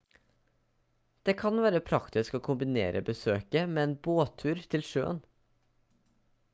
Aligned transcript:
det 1.29 1.35
kan 1.41 1.59
være 1.65 1.81
praktisk 1.89 2.37
å 2.37 2.41
kombinere 2.47 3.05
besøket 3.11 3.71
med 3.75 3.85
en 3.89 3.95
båttur 4.09 4.65
til 4.75 4.89
sjøen 4.91 5.23